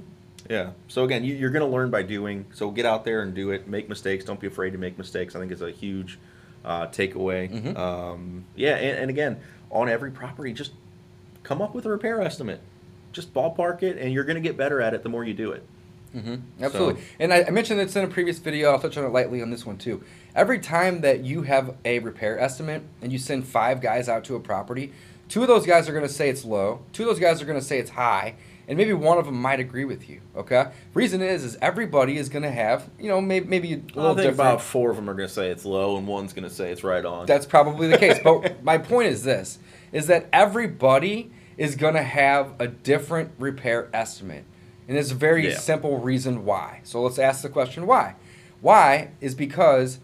Yeah. 0.51 0.71
So 0.89 1.05
again, 1.05 1.25
you, 1.25 1.35
you're 1.35 1.51
going 1.51 1.65
to 1.69 1.73
learn 1.73 1.91
by 1.91 2.03
doing. 2.03 2.47
So 2.53 2.71
get 2.71 2.87
out 2.87 3.05
there 3.05 3.23
and 3.23 3.35
do 3.35 3.51
it. 3.51 3.67
Make 3.69 3.89
mistakes. 3.89 4.25
Don't 4.25 4.39
be 4.41 4.47
afraid 4.47 4.71
to 4.73 4.79
make 4.79 4.97
mistakes. 4.97 5.35
I 5.35 5.41
think 5.41 5.51
it's 5.53 5.61
a 5.61 5.71
huge 5.73 6.19
uh, 6.67 6.89
takeaway. 6.89 7.49
Mhm. 7.51 7.77
Um, 7.79 8.45
yeah, 8.57 8.75
and, 8.77 8.99
and 8.99 9.11
again, 9.11 9.39
on 9.71 9.89
every 9.89 10.11
property, 10.11 10.53
just 10.53 10.73
come 11.43 11.63
up 11.63 11.75
with 11.75 11.87
a 11.87 11.89
repair 11.91 12.21
estimate. 12.21 12.61
Just 13.13 13.33
ballpark 13.33 13.83
it, 13.83 13.97
and 13.97 14.13
you're 14.13 14.25
going 14.25 14.35
to 14.37 14.43
get 14.43 14.57
better 14.59 14.83
at 14.83 14.93
it 14.93 15.03
the 15.03 15.09
more 15.09 15.25
you 15.25 15.33
do 15.33 15.53
it. 15.53 15.63
hmm 16.13 16.37
Absolutely. 16.61 17.03
And 17.19 17.33
I, 17.33 17.45
I 17.45 17.51
mentioned 17.51 17.81
this 17.81 17.97
in 17.97 18.05
a 18.05 18.09
previous 18.09 18.39
video. 18.39 18.73
I'll 18.73 18.79
touch 18.81 18.99
on 18.99 19.05
it 19.05 19.09
lightly 19.09 19.41
on 19.41 19.51
this 19.51 19.65
one 19.65 19.79
too. 19.79 20.03
Every 20.35 20.59
time 20.59 21.01
that 21.01 21.21
you 21.25 21.43
have 21.43 21.75
a 21.85 21.99
repair 22.01 22.39
estimate 22.39 22.83
and 23.01 23.11
you 23.13 23.19
send 23.19 23.47
five 23.47 23.81
guys 23.81 24.09
out 24.09 24.25
to 24.25 24.35
a 24.37 24.41
property, 24.41 24.93
two 25.29 25.41
of 25.43 25.49
those 25.49 25.65
guys 25.67 25.89
are 25.89 25.93
going 25.93 26.07
to 26.07 26.13
say 26.13 26.29
it's 26.29 26.45
low, 26.45 26.81
two 26.93 27.05
of 27.05 27.09
those 27.09 27.21
guys 27.21 27.41
are 27.41 27.47
going 27.47 27.59
to 27.59 27.65
say 27.65 27.79
it's 27.79 27.91
high, 27.91 28.35
and 28.69 28.77
maybe 28.77 28.93
one 28.93 29.19
of 29.19 29.27
them 29.27 29.41
might 29.41 29.61
agree 29.61 29.85
with 29.85 30.09
you. 30.09 30.21
Okay. 30.37 30.67
Reason 30.95 31.23
is, 31.23 31.45
is 31.45 31.57
everybody 31.63 32.17
is 32.17 32.29
going 32.29 32.43
to 32.43 32.51
have, 32.51 32.89
you 32.99 33.09
know, 33.09 33.21
maybe 33.21 33.47
maybe 33.47 33.73
a 33.73 33.77
I 33.77 33.79
little 33.79 34.05
think 34.15 34.17
different. 34.17 34.35
about 34.41 34.63
four 34.63 34.91
of 34.91 34.97
them 34.97 35.09
are 35.09 35.15
going 35.15 35.29
to 35.29 35.33
say 35.35 35.51
it's 35.51 35.65
low, 35.65 35.97
and 35.97 36.07
one's 36.07 36.33
going 36.33 36.49
to 36.49 36.55
say 36.55 36.71
it's 36.73 36.83
right 36.85 37.05
on. 37.05 37.27
That's 37.27 37.47
probably 37.47 37.89
the 37.89 37.99
case. 37.99 38.19
but 38.23 38.63
my 38.65 38.79
point 38.79 39.09
is 39.09 39.23
this: 39.23 39.59
is 39.93 40.07
that 40.09 40.29
everybody 40.33 41.31
is 41.57 41.77
going 41.77 41.95
to 41.95 42.03
have 42.03 42.55
a 42.59 42.67
different 42.69 43.31
repair 43.39 43.89
estimate, 43.93 44.45
and 44.89 44.97
it's 44.99 45.11
a 45.11 45.15
very 45.15 45.49
Yeah. 45.49 45.59
simple 45.59 45.99
reason 45.99 46.45
why. 46.45 46.81
So 46.85 47.03
let's 47.03 47.19
ask 47.19 47.43
the 47.43 47.49
question 47.49 47.87
why. 47.87 48.15
Why 48.61 49.11
is 49.21 49.35
because 49.35 49.99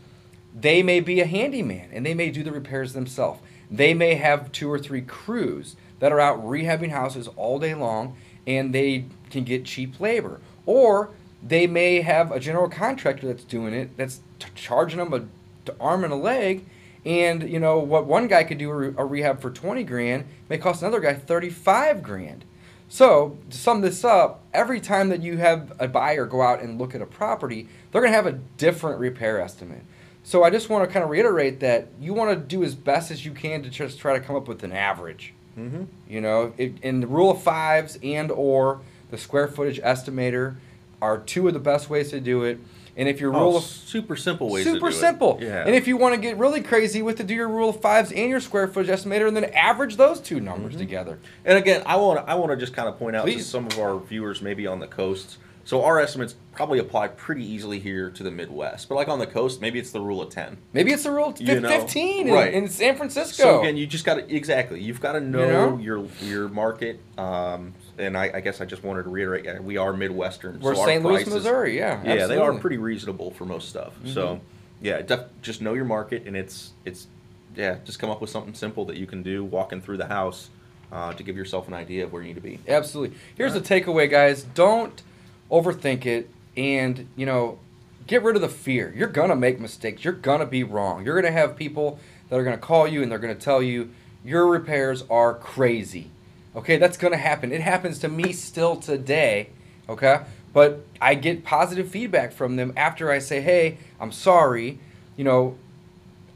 they 0.54 0.82
may 0.82 1.00
be 1.00 1.20
a 1.20 1.26
handyman 1.26 1.88
and 1.92 2.04
they 2.04 2.12
may 2.14 2.30
do 2.30 2.42
the 2.42 2.52
repairs 2.52 2.92
themselves. 2.92 3.40
They 3.70 3.94
may 3.94 4.16
have 4.16 4.52
two 4.52 4.70
or 4.70 4.78
three 4.78 5.00
crews 5.00 5.76
that 5.98 6.12
are 6.12 6.20
out 6.20 6.44
rehabbing 6.44 6.90
houses 6.90 7.26
all 7.36 7.58
day 7.58 7.74
long 7.74 8.16
and 8.46 8.74
they 8.74 9.06
can 9.30 9.44
get 9.44 9.64
cheap 9.64 10.00
labor. 10.00 10.40
Or 10.66 11.10
they 11.42 11.66
may 11.66 12.02
have 12.02 12.30
a 12.30 12.38
general 12.38 12.68
contractor 12.68 13.26
that's 13.26 13.44
doing 13.44 13.74
it 13.74 13.96
that's 13.96 14.20
t- 14.38 14.48
charging 14.54 14.98
them 14.98 15.12
a 15.12 15.20
t- 15.20 15.76
arm 15.80 16.04
and 16.04 16.12
a 16.12 16.16
leg 16.16 16.64
and 17.04 17.48
you 17.48 17.58
know 17.58 17.78
what 17.78 18.06
one 18.06 18.28
guy 18.28 18.44
could 18.44 18.58
do 18.58 18.70
a, 18.70 18.74
re- 18.74 18.94
a 18.96 19.04
rehab 19.04 19.40
for 19.40 19.50
20 19.50 19.82
grand 19.84 20.24
may 20.48 20.58
cost 20.58 20.82
another 20.82 21.00
guy 21.00 21.14
35 21.14 22.02
grand. 22.02 22.44
So, 22.88 23.38
to 23.48 23.56
sum 23.56 23.80
this 23.80 24.04
up, 24.04 24.42
every 24.52 24.78
time 24.78 25.08
that 25.08 25.22
you 25.22 25.38
have 25.38 25.72
a 25.78 25.88
buyer 25.88 26.26
go 26.26 26.42
out 26.42 26.60
and 26.60 26.78
look 26.78 26.94
at 26.94 27.00
a 27.00 27.06
property, 27.06 27.66
they're 27.90 28.02
going 28.02 28.12
to 28.12 28.16
have 28.16 28.26
a 28.26 28.38
different 28.58 29.00
repair 29.00 29.40
estimate. 29.40 29.80
So, 30.24 30.44
I 30.44 30.50
just 30.50 30.68
want 30.68 30.86
to 30.86 30.92
kind 30.92 31.02
of 31.02 31.08
reiterate 31.08 31.60
that 31.60 31.88
you 31.98 32.12
want 32.12 32.32
to 32.32 32.36
do 32.36 32.62
as 32.62 32.74
best 32.74 33.10
as 33.10 33.24
you 33.24 33.32
can 33.32 33.62
to 33.62 33.70
just 33.70 33.98
try 33.98 34.12
to 34.12 34.20
come 34.20 34.36
up 34.36 34.46
with 34.46 34.62
an 34.62 34.72
average. 34.72 35.32
Mm-hmm. 35.58 35.84
You 36.08 36.20
know, 36.20 36.52
it, 36.58 36.74
and 36.82 37.02
the 37.02 37.06
rule 37.06 37.30
of 37.30 37.42
fives 37.42 37.98
and 38.02 38.30
or 38.30 38.80
the 39.10 39.18
square 39.18 39.48
footage 39.48 39.80
estimator 39.80 40.56
are 41.00 41.18
two 41.18 41.48
of 41.48 41.54
the 41.54 41.60
best 41.60 41.90
ways 41.90 42.10
to 42.10 42.20
do 42.20 42.44
it. 42.44 42.58
And 42.94 43.08
if 43.08 43.20
your 43.20 43.30
rule 43.30 43.54
Oh, 43.54 43.56
of 43.56 43.64
super 43.64 44.16
simple 44.16 44.50
ways. 44.50 44.64
to 44.64 44.72
super 44.74 44.90
do 44.90 44.96
it. 44.96 45.00
simple, 45.00 45.38
Yeah. 45.40 45.64
and 45.66 45.74
if 45.74 45.88
you 45.88 45.96
want 45.96 46.14
to 46.14 46.20
get 46.20 46.36
really 46.36 46.60
crazy 46.60 47.00
with 47.00 47.18
it, 47.20 47.26
do 47.26 47.34
your 47.34 47.48
rule 47.48 47.70
of 47.70 47.80
fives 47.80 48.12
and 48.12 48.28
your 48.28 48.38
square 48.40 48.68
footage 48.68 48.90
estimator, 48.90 49.26
and 49.26 49.34
then 49.36 49.44
average 49.46 49.96
those 49.96 50.20
two 50.20 50.40
numbers 50.40 50.76
together. 50.76 51.18
And 51.46 51.56
again, 51.56 51.82
I 51.86 51.96
want 51.96 52.28
I 52.28 52.34
want 52.34 52.50
to 52.52 52.56
just 52.56 52.74
kind 52.74 52.88
of 52.88 52.98
point 52.98 53.16
out 53.16 53.26
to 53.26 53.38
some 53.40 53.66
of 53.66 53.78
our 53.78 53.98
viewers 53.98 54.42
maybe 54.42 54.66
on 54.66 54.78
the 54.80 54.86
coasts. 54.86 55.38
So 55.64 55.84
our 55.84 56.00
estimates 56.00 56.34
probably 56.52 56.78
apply 56.78 57.08
pretty 57.08 57.44
easily 57.44 57.78
here 57.78 58.10
to 58.10 58.22
the 58.22 58.30
Midwest, 58.30 58.88
but 58.88 58.96
like 58.96 59.08
on 59.08 59.18
the 59.18 59.26
coast, 59.26 59.60
maybe 59.60 59.78
it's 59.78 59.90
the 59.92 60.00
rule 60.00 60.20
of 60.20 60.30
ten. 60.30 60.58
Maybe 60.72 60.92
it's 60.92 61.04
the 61.04 61.12
rule 61.12 61.28
of 61.28 61.40
You 61.40 61.60
know, 61.60 61.68
15 61.68 62.28
in, 62.28 62.34
right. 62.34 62.52
in 62.52 62.68
San 62.68 62.96
Francisco. 62.96 63.42
So 63.42 63.60
again, 63.60 63.76
you 63.76 63.86
just 63.86 64.04
got 64.04 64.14
to 64.14 64.34
exactly. 64.34 64.80
You've 64.80 65.00
got 65.00 65.12
to 65.12 65.20
know, 65.20 65.70
know? 65.70 65.78
your 65.78 66.06
your 66.20 66.48
market. 66.48 67.00
Um, 67.16 67.74
and 67.98 68.16
I, 68.16 68.30
I 68.34 68.40
guess 68.40 68.60
I 68.60 68.64
just 68.64 68.82
wanted 68.82 69.04
to 69.04 69.10
reiterate, 69.10 69.44
yeah, 69.44 69.60
we 69.60 69.76
are 69.76 69.92
Midwestern. 69.92 70.58
We're 70.60 70.74
so 70.74 70.86
St. 70.86 71.04
Louis, 71.04 71.26
Missouri. 71.26 71.76
Yeah, 71.76 72.02
Yeah, 72.02 72.26
they 72.26 72.38
are. 72.38 72.50
Mm-hmm. 72.52 72.60
pretty 72.60 72.78
reasonable 72.78 73.30
for 73.30 73.44
most 73.44 73.68
stuff. 73.68 73.94
So 74.06 74.40
yeah, 74.80 75.02
def- 75.02 75.28
just 75.42 75.62
know 75.62 75.74
your 75.74 75.84
market, 75.84 76.24
and 76.26 76.36
it's 76.36 76.72
it's 76.84 77.06
yeah, 77.54 77.78
just 77.84 77.98
come 77.98 78.10
up 78.10 78.20
with 78.20 78.30
something 78.30 78.54
simple 78.54 78.84
that 78.86 78.96
you 78.96 79.06
can 79.06 79.22
do 79.22 79.44
walking 79.44 79.80
through 79.80 79.98
the 79.98 80.06
house 80.06 80.50
uh, 80.90 81.12
to 81.12 81.22
give 81.22 81.36
yourself 81.36 81.68
an 81.68 81.74
idea 81.74 82.04
of 82.04 82.12
where 82.12 82.22
you 82.22 82.28
need 82.28 82.34
to 82.34 82.40
be. 82.40 82.58
Absolutely. 82.66 83.16
Here's 83.36 83.54
the 83.54 83.60
takeaway, 83.60 84.10
guys. 84.10 84.42
Don't 84.42 85.02
overthink 85.52 86.06
it 86.06 86.30
and, 86.56 87.08
you 87.14 87.26
know, 87.26 87.58
get 88.06 88.22
rid 88.22 88.34
of 88.34 88.42
the 88.42 88.48
fear. 88.48 88.92
You're 88.96 89.08
to 89.28 89.36
make 89.36 89.60
mistakes. 89.60 90.02
You're 90.02 90.14
to 90.40 90.46
be 90.46 90.64
wrong. 90.64 91.04
You're 91.04 91.14
to 91.22 91.30
have 91.30 91.56
people 91.56 92.00
that 92.28 92.38
are 92.38 92.44
to 92.56 92.62
call 92.62 92.88
you 92.88 93.02
and 93.02 93.12
they're 93.12 93.18
to 93.36 93.40
tell 93.40 93.62
you 93.62 93.90
your 94.24 94.46
repairs 94.46 95.04
are 95.10 95.34
crazy. 95.34 96.10
Okay, 96.54 96.76
that's 96.76 96.96
to 97.12 97.18
happen. 97.18 97.52
It 97.52 97.60
happens 97.60 97.98
to 98.00 98.08
me 98.08 98.32
still 98.32 98.76
today. 98.76 99.50
Okay? 99.88 100.20
But 100.52 100.84
I 101.00 101.14
get 101.14 101.44
positive 101.44 101.88
feedback 101.88 102.32
from 102.32 102.56
them 102.56 102.72
after 102.76 103.10
I 103.10 103.18
say, 103.18 103.40
"Hey, 103.40 103.78
I'm 103.98 104.12
sorry." 104.12 104.78
You 105.16 105.24
know, 105.24 105.56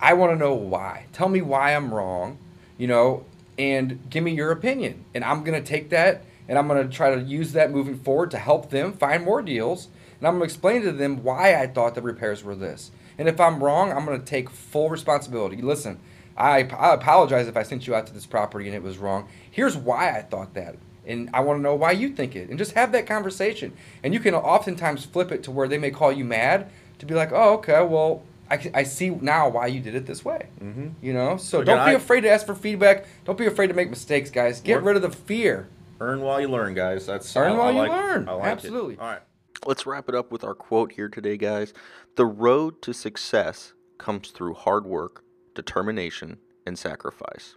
I 0.01 0.15
want 0.15 0.33
to 0.33 0.39
know 0.39 0.55
why. 0.55 1.05
Tell 1.13 1.29
me 1.29 1.43
why 1.43 1.75
I'm 1.75 1.93
wrong, 1.93 2.39
you 2.79 2.87
know, 2.87 3.25
and 3.59 3.99
give 4.11 4.25
me 4.25 4.33
your 4.33 4.51
opinion. 4.51 5.05
And 5.15 5.23
I'm 5.25 5.45
to 5.61 5.67
take 5.67 5.91
that 5.91 6.23
and 6.49 6.59
I'm 6.59 6.69
going 6.69 6.87
to 6.89 6.95
try 6.95 7.15
to 7.15 7.21
use 7.21 7.53
that 7.53 7.71
moving 7.71 7.99
forward 7.99 8.31
to 8.33 8.39
help 8.39 8.71
them 8.71 8.93
find 8.93 9.25
more 9.25 9.43
deals. 9.43 9.89
And 10.19 10.27
I'm 10.27 10.35
going 10.39 10.49
to 10.49 10.53
explain 10.55 10.83
to 10.83 10.93
them 10.93 11.23
why 11.23 11.55
I 11.61 11.67
thought 11.67 11.95
the 11.95 12.03
repairs 12.03 12.43
were 12.43 12.55
this. 12.55 12.91
And 13.19 13.29
if 13.29 13.39
I'm 13.41 13.63
wrong, 13.63 13.93
I'm 13.93 14.05
going 14.07 14.19
to 14.19 14.25
take 14.25 14.49
full 14.51 14.89
responsibility. 14.91 15.61
Listen, 15.61 15.99
I, 16.37 16.61
I 16.65 16.95
apologize 16.95 17.49
if 17.49 17.57
I 17.57 17.63
sent 17.63 17.87
you 17.87 17.95
out 17.95 18.07
to 18.07 18.13
this 18.15 18.27
property 18.27 18.67
and 18.67 18.75
it 18.75 18.83
was 18.83 18.99
wrong. 18.99 19.29
Here's 19.51 19.77
why 19.77 20.11
I 20.17 20.23
thought 20.23 20.55
that. 20.55 20.77
And 21.07 21.31
I 21.33 21.41
want 21.41 21.59
to 21.59 21.63
know 21.63 21.75
why 21.75 21.93
you 21.93 22.09
think 22.11 22.35
it. 22.35 22.49
And 22.49 22.59
just 22.59 22.73
have 22.73 22.93
that 22.93 23.07
conversation. 23.07 23.73
And 24.03 24.13
you 24.13 24.21
can 24.21 24.35
oftentimes 24.35 25.05
flip 25.05 25.31
it 25.33 25.43
to 25.45 25.51
where 25.51 25.69
they 25.69 25.79
may 25.79 25.91
call 25.91 26.11
you 26.13 26.25
mad 26.25 26.69
to 26.99 27.07
be 27.07 27.15
like, 27.15 27.31
oh, 27.33 27.55
okay, 27.55 27.83
well, 27.85 28.23
I, 28.51 28.71
I 28.75 28.83
see 28.85 29.11
now 29.11 29.49
why 29.49 29.67
you 29.69 29.81
did 29.81 29.95
it 29.95 30.07
this 30.07 30.25
way. 30.25 30.47
Mhm. 30.63 30.93
You 31.03 31.13
know? 31.13 31.37
So 31.37 31.61
Again, 31.61 31.77
don't 31.77 31.87
be 31.87 31.93
I- 31.93 31.95
afraid 31.95 32.23
to 32.23 32.31
ask 32.31 32.47
for 32.47 32.55
feedback. 32.55 33.05
Don't 33.25 33.39
be 33.39 33.47
afraid 33.47 33.67
to 33.69 33.75
make 33.75 33.91
mistakes, 33.91 34.31
guys. 34.31 34.61
Get 34.61 34.83
rid 34.83 34.97
of 34.97 35.03
the 35.03 35.11
fear. 35.11 35.69
Earn 36.01 36.21
while 36.21 36.41
you 36.41 36.49
learn, 36.49 36.75
guys. 36.75 37.07
That's 37.07 37.35
Earn 37.37 37.53
I- 37.53 37.55
I 37.55 37.59
while 37.59 37.73
you 37.73 37.79
like- 37.79 37.91
learn. 37.91 38.29
I 38.29 38.33
like 38.33 38.45
it. 38.45 38.49
Absolutely. 38.51 38.97
All 38.99 39.07
right. 39.07 39.23
Let's 39.67 39.87
wrap 39.87 40.09
it 40.09 40.15
up 40.15 40.31
with 40.31 40.45
our 40.45 40.55
quote 40.55 40.93
here 40.93 41.09
today, 41.09 41.37
guys. 41.37 41.73
The 42.17 42.27
road 42.27 42.83
to 42.83 42.93
success 42.93 43.73
comes 43.99 44.31
through 44.31 44.55
hard 44.55 44.85
work, 44.87 45.25
determination, 45.55 46.39
and 46.67 46.79
sacrifice. 46.79 47.57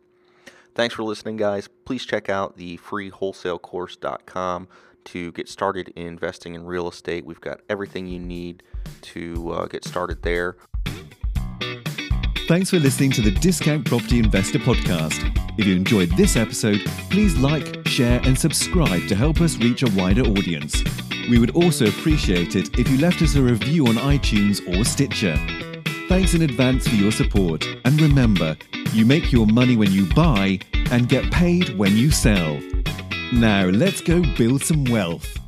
Thanks 0.75 0.95
for 0.95 1.03
listening, 1.03 1.35
guys. 1.37 1.67
Please 1.85 2.05
check 2.05 2.29
out 2.29 2.55
the 2.57 2.77
free 2.77 3.11
wholesalecourse.com 3.11 4.67
to 5.05 5.31
get 5.33 5.49
started 5.49 5.89
in 5.95 6.07
investing 6.07 6.55
in 6.55 6.63
real 6.65 6.87
estate. 6.87 7.25
We've 7.25 7.41
got 7.41 7.61
everything 7.69 8.07
you 8.07 8.19
need 8.19 8.63
to 9.01 9.51
uh, 9.51 9.65
get 9.67 9.83
started 9.83 10.21
there. 10.23 10.55
Thanks 12.47 12.69
for 12.69 12.79
listening 12.79 13.11
to 13.11 13.21
the 13.21 13.31
Discount 13.31 13.85
Property 13.85 14.19
Investor 14.19 14.59
Podcast. 14.59 15.35
If 15.59 15.65
you 15.65 15.75
enjoyed 15.75 16.15
this 16.15 16.37
episode, 16.37 16.79
please 17.09 17.35
like, 17.35 17.85
share, 17.85 18.21
and 18.23 18.39
subscribe 18.39 19.09
to 19.09 19.15
help 19.15 19.41
us 19.41 19.57
reach 19.57 19.83
a 19.83 19.91
wider 19.91 20.21
audience. 20.21 20.81
We 21.29 21.37
would 21.37 21.53
also 21.53 21.87
appreciate 21.87 22.55
it 22.55 22.79
if 22.79 22.89
you 22.89 22.97
left 22.97 23.21
us 23.21 23.35
a 23.35 23.41
review 23.41 23.85
on 23.87 23.95
iTunes 23.95 24.65
or 24.69 24.85
Stitcher. 24.85 25.35
Thanks 26.07 26.33
in 26.33 26.43
advance 26.43 26.87
for 26.87 26.95
your 26.95 27.11
support, 27.11 27.67
and 27.83 27.99
remember, 27.99 28.55
you 28.93 29.05
make 29.05 29.33
your 29.33 29.47
money 29.47 29.75
when 29.75 29.91
you 29.91 30.05
buy 30.13 30.59
and 30.91 31.09
get 31.09 31.29
paid 31.29 31.77
when 31.77 31.97
you 31.97 32.09
sell. 32.09 32.57
Now, 33.33 33.65
let's 33.65 33.99
go 33.99 34.23
build 34.37 34.63
some 34.63 34.85
wealth. 34.85 35.38